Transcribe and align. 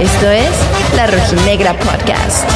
Esto 0.00 0.30
es 0.30 0.50
La 0.96 1.06
Rojinegra 1.06 1.78
Podcast. 1.78 2.48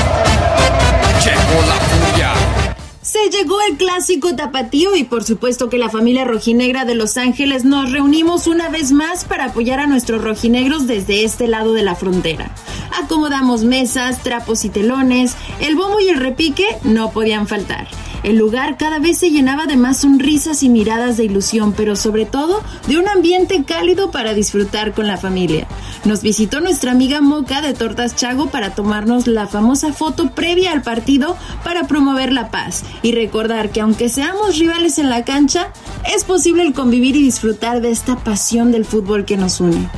Se 3.01 3.31
llegó 3.31 3.57
el 3.63 3.79
clásico 3.79 4.37
tapatío 4.37 4.95
y 4.95 5.05
por 5.05 5.25
supuesto 5.25 5.71
que 5.71 5.79
la 5.79 5.89
familia 5.89 6.25
rojinegra 6.25 6.85
de 6.85 6.95
Los 6.95 7.17
Ángeles 7.17 7.65
nos 7.65 7.91
reunimos 7.91 8.47
una 8.47 8.69
vez 8.69 8.93
más 8.93 9.25
para 9.25 9.47
apoyar 9.47 9.81
a 9.81 9.87
nuestros 9.87 10.23
rojinegros 10.23 10.87
desde 10.87 11.25
este 11.25 11.49
lado 11.49 11.73
de 11.73 11.85
la 11.85 11.95
frontera. 11.95 12.51
Acomodamos 13.03 13.65
mesas, 13.65 14.23
trapos 14.23 14.67
y 14.67 14.69
telones, 14.69 15.35
el 15.61 15.77
bombo 15.77 16.01
y 16.01 16.09
el 16.09 16.19
repique 16.19 16.67
no 16.85 17.11
podían 17.11 17.49
faltar. 17.49 17.89
El 18.23 18.37
lugar 18.37 18.77
cada 18.77 18.99
vez 18.99 19.19
se 19.19 19.31
llenaba 19.31 19.67
de 19.67 19.77
más 19.77 19.99
sonrisas 19.99 20.63
y 20.63 20.69
miradas 20.69 21.17
de 21.17 21.25
ilusión, 21.25 21.73
pero 21.73 21.97
sobre 21.97 22.27
todo 22.27 22.63
de 22.87 22.99
un 22.99 23.09
ambiente 23.09 23.65
cálido 23.65 24.11
para 24.11 24.35
disfrutar 24.35 24.93
con 24.93 25.07
la 25.07 25.17
familia. 25.17 25.67
Nos 26.05 26.23
visitó 26.23 26.61
nuestra 26.61 26.93
amiga 26.93 27.21
Moca 27.21 27.61
de 27.61 27.75
Tortas 27.75 28.17
Chago 28.17 28.51
para 28.51 28.75
tomarnos 28.75 29.27
la 29.27 29.47
famosa 29.47 29.93
foto 29.93 30.31
previa 30.31 30.73
al 30.73 30.83
partido 30.83 31.37
para 31.65 31.87
promover 31.87 32.33
la 32.33 32.51
paz 32.51 32.85
y 33.03 33.13
recordar 33.13 33.71
que 33.71 33.81
aunque 33.81 34.09
seamos 34.09 34.59
rivales 34.59 34.99
en 34.99 35.11
la 35.11 35.25
cancha, 35.25 35.73
es 36.15 36.25
posible 36.25 36.63
el 36.63 36.73
convivir 36.73 37.17
y 37.17 37.23
disfrutar 37.23 37.81
de 37.81 37.91
esta 37.91 38.17
pasión 38.17 38.73
del 38.73 38.85
fútbol 38.85 39.25
que 39.25 39.37
nos 39.37 39.61
une. 39.61 39.89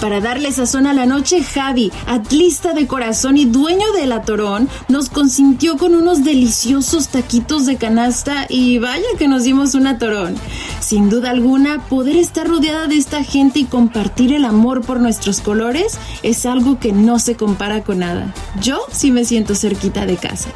Para 0.00 0.20
darle 0.20 0.52
sazón 0.52 0.86
a 0.86 0.92
la 0.92 1.06
noche, 1.06 1.42
Javi, 1.42 1.90
atlista 2.06 2.74
de 2.74 2.86
corazón 2.86 3.36
y 3.36 3.46
dueño 3.46 3.92
de 3.92 4.06
la 4.06 4.22
Torón, 4.22 4.68
nos 4.88 5.08
consintió 5.08 5.78
con 5.78 5.94
unos 5.94 6.22
deliciosos 6.22 7.08
taquitos 7.08 7.66
de 7.66 7.76
canasta 7.76 8.46
y 8.48 8.78
vaya 8.78 9.06
que 9.18 9.28
nos 9.28 9.44
dimos 9.44 9.74
una 9.74 9.98
Torón. 9.98 10.34
Sin 10.80 11.08
duda 11.08 11.30
alguna, 11.30 11.80
poder 11.88 12.16
estar 12.16 12.46
rodeada 12.46 12.86
de 12.86 12.96
esta 12.96 13.24
gente 13.24 13.60
y 13.60 13.64
compartir 13.64 14.32
el 14.32 14.44
amor 14.44 14.82
por 14.82 15.00
nuestros 15.00 15.40
colores 15.40 15.98
es 16.22 16.44
algo 16.44 16.78
que 16.78 16.92
no 16.92 17.18
se 17.18 17.36
compara 17.36 17.82
con 17.82 18.00
nada. 18.00 18.34
Yo 18.60 18.80
sí 18.92 19.10
me 19.10 19.24
siento 19.24 19.54
cerquita 19.54 20.04
de 20.04 20.16
casa. 20.16 20.50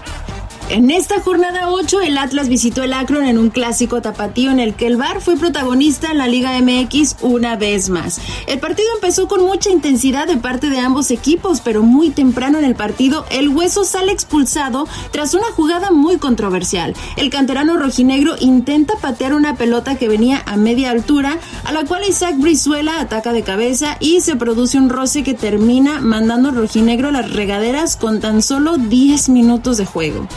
En 0.70 0.92
esta 0.92 1.20
jornada 1.20 1.68
8, 1.68 2.00
el 2.02 2.16
Atlas 2.16 2.48
visitó 2.48 2.84
el 2.84 2.92
Akron 2.92 3.24
en 3.24 3.38
un 3.38 3.50
clásico 3.50 4.00
tapatío 4.02 4.52
en 4.52 4.60
el 4.60 4.74
que 4.74 4.86
el 4.86 4.96
Bar 4.96 5.20
fue 5.20 5.36
protagonista 5.36 6.12
en 6.12 6.18
la 6.18 6.28
Liga 6.28 6.56
MX 6.60 7.16
una 7.22 7.56
vez 7.56 7.90
más. 7.90 8.20
El 8.46 8.60
partido 8.60 8.88
empezó 8.94 9.26
con 9.26 9.44
mucha 9.44 9.68
intensidad 9.68 10.28
de 10.28 10.36
parte 10.36 10.70
de 10.70 10.78
ambos 10.78 11.10
equipos, 11.10 11.60
pero 11.60 11.82
muy 11.82 12.10
temprano 12.10 12.56
en 12.58 12.64
el 12.64 12.76
partido, 12.76 13.26
el 13.32 13.48
Hueso 13.48 13.82
sale 13.82 14.12
expulsado 14.12 14.86
tras 15.10 15.34
una 15.34 15.50
jugada 15.56 15.91
muy 15.91 16.18
controversial. 16.18 16.94
El 17.16 17.30
canterano 17.30 17.76
rojinegro 17.76 18.36
intenta 18.38 18.94
patear 18.94 19.34
una 19.34 19.56
pelota 19.56 19.96
que 19.96 20.06
venía 20.06 20.41
a 20.46 20.56
media 20.56 20.92
altura, 20.92 21.38
a 21.64 21.72
la 21.72 21.84
cual 21.84 22.04
Isaac 22.08 22.36
Brizuela 22.38 23.00
ataca 23.00 23.32
de 23.32 23.42
cabeza 23.42 23.96
y 23.98 24.20
se 24.20 24.36
produce 24.36 24.78
un 24.78 24.88
roce 24.88 25.24
que 25.24 25.34
termina 25.34 26.00
mandando 26.00 26.52
rojinegro 26.52 27.08
a 27.08 27.12
las 27.12 27.32
regaderas 27.32 27.96
con 27.96 28.20
tan 28.20 28.41
solo 28.41 28.76
10 28.76 29.30
minutos 29.30 29.76
de 29.76 29.84
juego. 29.84 30.28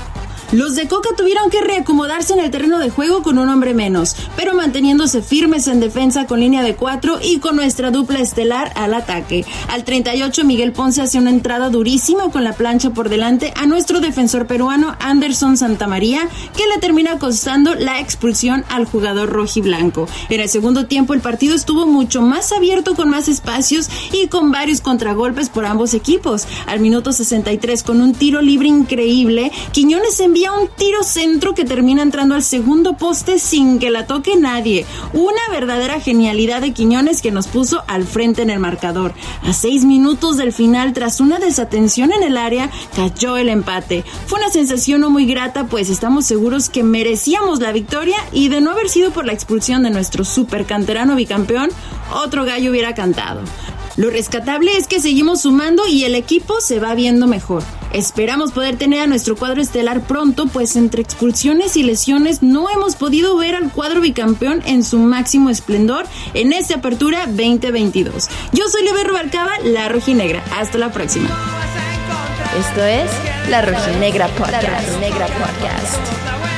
Los 0.53 0.75
de 0.75 0.87
Coca 0.87 1.09
tuvieron 1.17 1.49
que 1.49 1.61
reacomodarse 1.61 2.33
en 2.33 2.39
el 2.39 2.51
terreno 2.51 2.77
de 2.77 2.91
juego 2.91 3.23
con 3.23 3.39
un 3.39 3.49
hombre 3.49 3.73
menos, 3.73 4.15
pero 4.35 4.53
manteniéndose 4.53 5.23
firmes 5.23 5.67
en 5.67 5.79
defensa 5.79 6.27
con 6.27 6.41
línea 6.41 6.61
de 6.61 6.75
cuatro 6.75 7.17
y 7.19 7.39
con 7.39 7.55
nuestra 7.55 7.89
dupla 7.89 8.19
estelar 8.19 8.71
al 8.75 8.93
ataque. 8.93 9.45
Al 9.67 9.83
38 9.83 10.43
Miguel 10.43 10.71
Ponce 10.71 11.01
hace 11.01 11.17
una 11.17 11.31
entrada 11.31 11.71
durísima 11.71 12.29
con 12.29 12.43
la 12.43 12.53
plancha 12.53 12.91
por 12.91 13.09
delante 13.09 13.51
a 13.55 13.65
nuestro 13.65 13.99
defensor 13.99 14.45
peruano 14.45 14.95
Anderson 14.99 15.57
Santamaría, 15.57 16.29
que 16.55 16.67
le 16.67 16.77
termina 16.79 17.17
costando 17.17 17.73
la 17.73 17.99
expulsión 17.99 18.63
al 18.69 18.85
jugador 18.85 19.31
rojiblanco. 19.31 20.07
En 20.29 20.39
el 20.39 20.49
segundo 20.49 20.85
tiempo 20.85 21.15
el 21.15 21.21
partido 21.21 21.55
estuvo 21.55 21.87
mucho 21.87 22.21
más 22.21 22.51
abierto 22.51 22.93
con 22.93 23.09
más 23.09 23.27
espacios 23.27 23.89
y 24.11 24.27
con 24.27 24.51
varios 24.51 24.81
contragolpes 24.81 25.49
por 25.49 25.65
ambos 25.65 25.95
equipos. 25.95 26.45
Al 26.67 26.79
minuto 26.79 27.11
63 27.11 27.81
con 27.81 28.01
un 28.01 28.13
tiro 28.13 28.39
libre 28.39 28.67
increíble, 28.67 29.51
Quiñones 29.71 30.19
envía 30.19 30.42
un 30.51 30.67
tiro 30.67 31.03
centro 31.03 31.53
que 31.53 31.63
termina 31.63 32.01
entrando 32.01 32.35
al 32.35 32.43
segundo 32.43 32.97
poste 32.97 33.39
sin 33.39 33.79
que 33.79 33.89
la 33.89 34.05
toque 34.05 34.35
nadie. 34.35 34.85
Una 35.13 35.41
verdadera 35.49 35.99
genialidad 35.99 36.61
de 36.61 36.73
Quiñones 36.73 37.21
que 37.21 37.31
nos 37.31 37.47
puso 37.47 37.83
al 37.87 38.05
frente 38.05 38.41
en 38.41 38.49
el 38.49 38.59
marcador. 38.59 39.13
A 39.43 39.53
seis 39.53 39.85
minutos 39.85 40.37
del 40.37 40.51
final, 40.51 40.93
tras 40.93 41.21
una 41.21 41.39
desatención 41.39 42.11
en 42.11 42.23
el 42.23 42.37
área, 42.37 42.69
cayó 42.95 43.37
el 43.37 43.49
empate. 43.49 44.03
Fue 44.27 44.39
una 44.39 44.49
sensación 44.49 45.01
no 45.01 45.09
muy 45.09 45.25
grata, 45.25 45.67
pues 45.67 45.89
estamos 45.89 46.25
seguros 46.25 46.69
que 46.69 46.83
merecíamos 46.83 47.59
la 47.59 47.71
victoria 47.71 48.17
y 48.31 48.49
de 48.49 48.59
no 48.59 48.71
haber 48.71 48.89
sido 48.89 49.11
por 49.11 49.25
la 49.25 49.33
expulsión 49.33 49.83
de 49.83 49.91
nuestro 49.91 50.25
super 50.25 50.65
canterano 50.65 51.15
bicampeón, 51.15 51.69
otro 52.13 52.43
gallo 52.43 52.71
hubiera 52.71 52.93
cantado. 52.93 53.41
Lo 53.95 54.09
rescatable 54.09 54.75
es 54.75 54.87
que 54.87 54.99
seguimos 54.99 55.41
sumando 55.41 55.87
y 55.87 56.03
el 56.03 56.15
equipo 56.15 56.61
se 56.61 56.79
va 56.79 56.95
viendo 56.95 57.27
mejor. 57.27 57.63
Esperamos 57.91 58.51
poder 58.51 58.75
tener 58.75 59.01
a 59.01 59.07
nuestro 59.07 59.35
cuadro 59.35 59.61
estelar 59.61 60.01
pronto, 60.01 60.47
pues 60.47 60.75
entre 60.75 61.03
expulsiones 61.03 61.77
y 61.77 61.83
lesiones 61.83 62.41
no 62.41 62.69
hemos 62.71 62.95
podido 62.95 63.37
ver 63.37 63.55
al 63.55 63.71
cuadro 63.71 64.01
bicampeón 64.01 64.63
en 64.65 64.83
su 64.83 64.97
máximo 64.97 65.51
esplendor 65.51 66.05
en 66.33 66.53
esta 66.53 66.75
apertura 66.75 67.27
2022. 67.27 68.29
Yo 68.51 68.67
soy 68.67 68.83
Lebe 68.83 69.03
Rubalcaba, 69.03 69.51
la 69.63 69.89
Rojinegra. 69.89 70.43
Hasta 70.57 70.79
la 70.79 70.91
próxima. 70.91 71.29
Esto 72.59 72.83
es 72.83 73.09
La 73.49 73.61
Rojinegra 73.61 74.27
Podcast. 74.29 74.63
La 74.63 74.81
Rojinegra 74.81 75.27
Podcast. 75.27 76.52